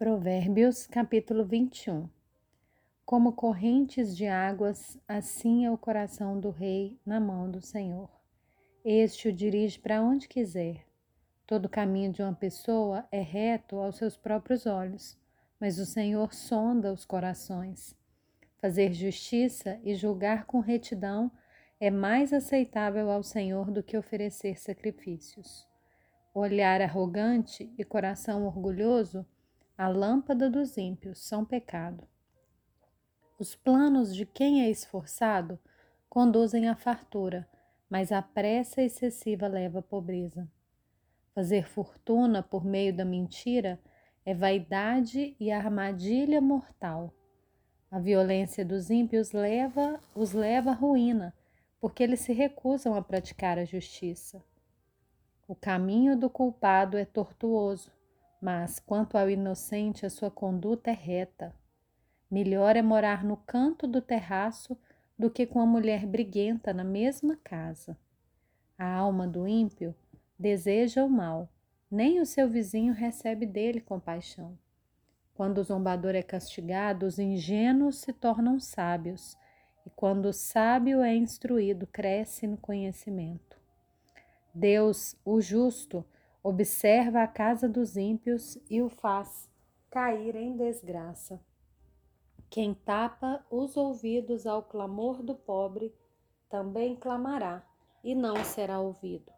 Provérbios, 0.00 0.86
capítulo 0.86 1.44
21 1.44 2.08
Como 3.04 3.34
correntes 3.34 4.16
de 4.16 4.26
águas, 4.26 4.98
assim 5.06 5.66
é 5.66 5.70
o 5.70 5.76
coração 5.76 6.40
do 6.40 6.48
rei 6.48 6.98
na 7.04 7.20
mão 7.20 7.50
do 7.50 7.60
Senhor. 7.60 8.08
Este 8.82 9.28
o 9.28 9.32
dirige 9.32 9.78
para 9.78 10.00
onde 10.00 10.26
quiser. 10.26 10.86
Todo 11.46 11.68
caminho 11.68 12.10
de 12.10 12.22
uma 12.22 12.32
pessoa 12.32 13.06
é 13.12 13.20
reto 13.20 13.76
aos 13.76 13.96
seus 13.96 14.16
próprios 14.16 14.64
olhos, 14.64 15.18
mas 15.60 15.78
o 15.78 15.84
Senhor 15.84 16.32
sonda 16.32 16.94
os 16.94 17.04
corações. 17.04 17.94
Fazer 18.56 18.94
justiça 18.94 19.78
e 19.84 19.94
julgar 19.94 20.46
com 20.46 20.60
retidão 20.60 21.30
é 21.78 21.90
mais 21.90 22.32
aceitável 22.32 23.10
ao 23.10 23.22
Senhor 23.22 23.70
do 23.70 23.82
que 23.82 23.98
oferecer 23.98 24.58
sacrifícios. 24.58 25.68
Olhar 26.32 26.80
arrogante 26.80 27.70
e 27.76 27.84
coração 27.84 28.46
orgulhoso 28.46 29.26
a 29.80 29.88
lâmpada 29.88 30.50
dos 30.50 30.76
ímpios 30.76 31.26
são 31.26 31.42
pecado. 31.42 32.06
Os 33.38 33.54
planos 33.54 34.14
de 34.14 34.26
quem 34.26 34.62
é 34.62 34.68
esforçado 34.68 35.58
conduzem 36.06 36.68
à 36.68 36.76
fartura, 36.76 37.48
mas 37.88 38.12
a 38.12 38.20
pressa 38.20 38.82
excessiva 38.82 39.48
leva 39.48 39.78
à 39.78 39.82
pobreza. 39.82 40.46
Fazer 41.34 41.66
fortuna 41.66 42.42
por 42.42 42.62
meio 42.62 42.94
da 42.94 43.06
mentira 43.06 43.80
é 44.22 44.34
vaidade 44.34 45.34
e 45.40 45.50
armadilha 45.50 46.42
mortal. 46.42 47.10
A 47.90 47.98
violência 47.98 48.62
dos 48.66 48.90
ímpios 48.90 49.32
leva, 49.32 49.98
os 50.14 50.34
leva 50.34 50.72
à 50.72 50.74
ruína, 50.74 51.34
porque 51.80 52.02
eles 52.02 52.20
se 52.20 52.34
recusam 52.34 52.94
a 52.94 53.00
praticar 53.00 53.58
a 53.58 53.64
justiça. 53.64 54.44
O 55.48 55.54
caminho 55.54 56.18
do 56.18 56.28
culpado 56.28 56.98
é 56.98 57.06
tortuoso, 57.06 57.90
mas 58.40 58.78
quanto 58.78 59.18
ao 59.18 59.28
inocente, 59.28 60.06
a 60.06 60.10
sua 60.10 60.30
conduta 60.30 60.90
é 60.90 60.94
reta. 60.94 61.54
Melhor 62.30 62.76
é 62.76 62.82
morar 62.82 63.24
no 63.24 63.36
canto 63.36 63.86
do 63.86 64.00
terraço 64.00 64.78
do 65.18 65.30
que 65.30 65.44
com 65.44 65.60
a 65.60 65.66
mulher 65.66 66.06
briguenta 66.06 66.72
na 66.72 66.84
mesma 66.84 67.36
casa. 67.36 67.98
A 68.78 68.86
alma 68.86 69.28
do 69.28 69.46
ímpio 69.46 69.94
deseja 70.38 71.04
o 71.04 71.10
mal, 71.10 71.48
nem 71.90 72.20
o 72.20 72.24
seu 72.24 72.48
vizinho 72.48 72.94
recebe 72.94 73.44
dele 73.44 73.80
compaixão. 73.80 74.56
Quando 75.34 75.58
o 75.58 75.64
zombador 75.64 76.14
é 76.14 76.22
castigado, 76.22 77.04
os 77.04 77.18
ingênuos 77.18 77.98
se 77.98 78.12
tornam 78.12 78.58
sábios, 78.58 79.36
e 79.84 79.90
quando 79.90 80.26
o 80.26 80.32
sábio 80.32 81.02
é 81.02 81.14
instruído, 81.14 81.86
cresce 81.86 82.46
no 82.46 82.56
conhecimento. 82.56 83.58
Deus, 84.54 85.16
o 85.24 85.40
justo, 85.40 86.04
observa 86.42 87.22
a 87.22 87.26
casa 87.26 87.68
dos 87.68 87.96
ímpios 87.96 88.58
e 88.68 88.80
o 88.80 88.88
faz 88.88 89.48
cair 89.90 90.36
em 90.36 90.56
desgraça. 90.56 91.40
Quem 92.48 92.74
tapa 92.74 93.44
os 93.50 93.76
ouvidos 93.76 94.46
ao 94.46 94.62
clamor 94.62 95.22
do 95.22 95.34
pobre 95.34 95.94
também 96.48 96.96
clamará 96.96 97.64
e 98.02 98.14
não 98.14 98.42
será 98.44 98.80
ouvido. 98.80 99.32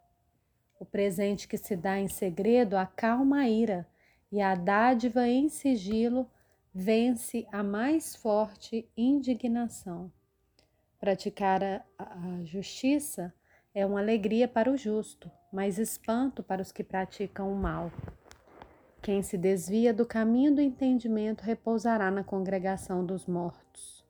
O 0.79 0.85
presente 0.85 1.47
que 1.47 1.59
se 1.59 1.77
dá 1.77 1.99
em 1.99 2.09
segredo 2.09 2.77
acalma 2.77 3.41
a 3.41 3.49
ira, 3.49 3.87
e 4.33 4.41
a 4.41 4.55
dádiva 4.55 5.29
em 5.29 5.49
sigilo 5.51 6.29
vence 6.75 7.47
a 7.53 7.63
mais 7.63 8.17
forte 8.17 8.91
indignação. 8.97 10.11
Praticar 10.99 11.63
a, 11.63 11.85
a 11.99 12.43
justiça 12.45 13.33
é 13.75 13.87
uma 13.87 14.01
alegria 14.01 14.47
para 14.47 14.71
o 14.71 14.77
justo, 14.77 15.31
mas 15.51 15.79
espanto 15.79 16.43
para 16.43 16.61
os 16.61 16.71
que 16.71 16.85
praticam 16.85 17.51
o 17.51 17.57
mal. 17.57 17.91
Quem 19.01 19.23
se 19.23 19.39
desvia 19.39 19.95
do 19.95 20.05
caminho 20.05 20.55
do 20.55 20.61
entendimento 20.61 21.43
repousará 21.43 22.11
na 22.11 22.23
congregação 22.23 23.05
dos 23.05 23.27
mortos. 23.27 24.05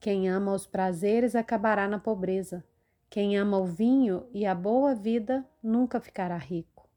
Quem 0.00 0.28
ama 0.28 0.54
os 0.54 0.66
prazeres 0.66 1.36
acabará 1.36 1.86
na 1.86 1.98
pobreza. 1.98 2.64
Quem 3.10 3.36
ama 3.36 3.58
o 3.58 3.66
vinho 3.66 4.26
e 4.32 4.46
a 4.46 4.54
boa 4.54 4.94
vida 4.94 5.46
nunca 5.62 6.00
ficará 6.00 6.36
rico. 6.36 6.88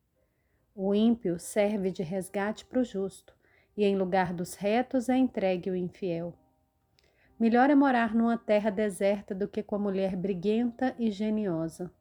O 0.74 0.96
ímpio 0.96 1.38
serve 1.38 1.92
de 1.92 2.04
resgate 2.04 2.66
para 2.66 2.80
o 2.80 2.84
justo, 2.84 3.36
e 3.76 3.84
em 3.84 3.98
lugar 3.98 4.34
dos 4.34 4.56
retos 4.56 5.10
é 5.10 5.18
entregue 5.18 5.70
o 5.70 5.76
infiel. 5.76 6.34
Melhor 7.42 7.72
é 7.72 7.74
morar 7.76 8.14
numa 8.14 8.38
terra 8.38 8.70
deserta 8.70 9.34
do 9.34 9.48
que 9.48 9.64
com 9.64 9.76
a 9.76 9.80
mulher 9.80 10.16
briguenta 10.16 10.96
e 11.00 11.10
geniosa. 11.10 11.92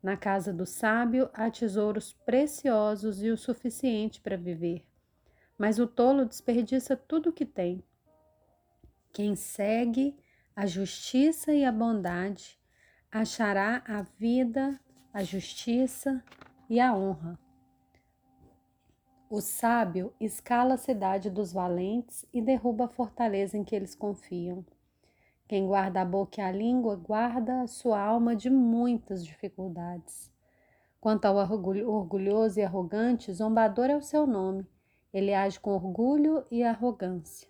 Na 0.00 0.16
casa 0.16 0.52
do 0.52 0.64
sábio 0.64 1.28
há 1.34 1.50
tesouros 1.50 2.12
preciosos 2.24 3.20
e 3.20 3.30
o 3.30 3.36
suficiente 3.36 4.20
para 4.20 4.36
viver, 4.36 4.86
mas 5.58 5.80
o 5.80 5.88
tolo 5.88 6.24
desperdiça 6.24 6.96
tudo 6.96 7.30
o 7.30 7.32
que 7.32 7.44
tem. 7.44 7.82
Quem 9.12 9.34
segue 9.34 10.16
a 10.54 10.66
justiça 10.66 11.52
e 11.52 11.64
a 11.64 11.72
bondade 11.72 12.56
achará 13.10 13.82
a 13.84 14.02
vida, 14.02 14.78
a 15.12 15.24
justiça 15.24 16.22
e 16.68 16.78
a 16.78 16.94
honra. 16.94 17.36
O 19.32 19.40
sábio 19.40 20.12
escala 20.18 20.74
a 20.74 20.76
cidade 20.76 21.30
dos 21.30 21.52
valentes 21.52 22.26
e 22.34 22.42
derruba 22.42 22.86
a 22.86 22.88
fortaleza 22.88 23.56
em 23.56 23.62
que 23.62 23.76
eles 23.76 23.94
confiam. 23.94 24.66
Quem 25.46 25.68
guarda 25.68 26.00
a 26.00 26.04
boca 26.04 26.40
e 26.40 26.44
a 26.44 26.50
língua 26.50 26.96
guarda 26.96 27.62
a 27.62 27.68
sua 27.68 28.00
alma 28.00 28.34
de 28.34 28.50
muitas 28.50 29.24
dificuldades. 29.24 30.32
Quanto 31.00 31.26
ao 31.26 31.36
orgulhoso 31.36 32.58
e 32.58 32.64
arrogante, 32.64 33.32
zombador 33.32 33.88
é 33.88 33.96
o 33.96 34.02
seu 34.02 34.26
nome. 34.26 34.66
Ele 35.14 35.32
age 35.32 35.60
com 35.60 35.70
orgulho 35.70 36.44
e 36.50 36.64
arrogância. 36.64 37.48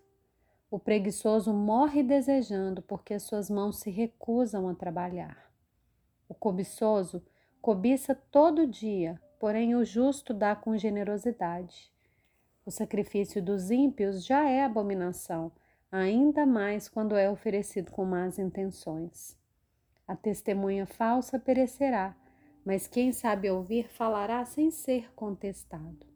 O 0.71 0.79
preguiçoso 0.79 1.51
morre 1.51 2.03
desejando 2.03 2.83
porque 2.83 3.19
suas 3.19 3.49
mãos 3.49 3.79
se 3.79 3.91
recusam 3.91 4.69
a 4.69 4.75
trabalhar. 4.75 5.51
O 6.29 6.35
cobiçoso 6.35 7.23
cobiça 7.63 8.15
todo 8.15 8.67
dia, 8.67 9.19
porém 9.41 9.75
o 9.75 9.83
justo 9.83 10.35
dá 10.35 10.55
com 10.55 10.77
generosidade. 10.77 11.91
O 12.65 12.71
sacrifício 12.71 13.43
dos 13.43 13.71
ímpios 13.71 14.23
já 14.23 14.47
é 14.47 14.63
abominação, 14.63 15.51
ainda 15.91 16.45
mais 16.45 16.91
quando 16.91 17.17
é 17.17 17.29
oferecido 17.29 17.91
com 17.91 18.05
más 18.05 18.39
intenções. 18.39 19.37
A 20.07 20.15
testemunha 20.15 20.85
falsa 20.85 21.39
perecerá, 21.39 22.15
mas 22.65 22.87
quem 22.87 23.13
sabe 23.13 23.51
ouvir 23.51 23.89
falará 23.89 24.45
sem 24.45 24.71
ser 24.71 25.11
contestado. 25.15 26.07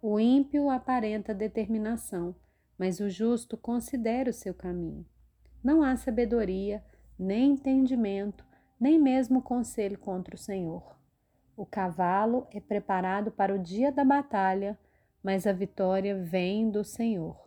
O 0.00 0.18
ímpio 0.18 0.70
aparenta 0.70 1.34
determinação, 1.34 2.34
mas 2.78 2.98
o 2.98 3.10
justo 3.10 3.58
considera 3.58 4.30
o 4.30 4.34
seu 4.34 4.54
caminho. 4.54 5.04
Não 5.62 5.82
há 5.82 5.96
sabedoria, 5.96 6.82
nem 7.18 7.52
entendimento, 7.52 8.44
nem 8.80 8.98
mesmo 8.98 9.42
conselho 9.42 9.98
contra 9.98 10.34
o 10.34 10.38
Senhor. 10.38 11.03
O 11.56 11.64
cavalo 11.64 12.48
é 12.50 12.58
preparado 12.58 13.30
para 13.30 13.54
o 13.54 13.58
dia 13.58 13.92
da 13.92 14.04
batalha, 14.04 14.76
mas 15.22 15.46
a 15.46 15.52
vitória 15.52 16.16
vem 16.16 16.68
do 16.68 16.82
Senhor. 16.82 17.43